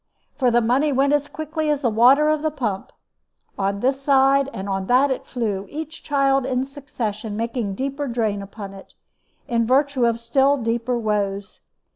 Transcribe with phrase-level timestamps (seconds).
[0.35, 2.91] For the money went as quickly as the water of the pump;
[3.55, 8.41] on this side and on that it flew, each child in succession making deeper drain
[8.41, 8.95] upon it,
[9.47, 11.59] in virtue of still deeper woes.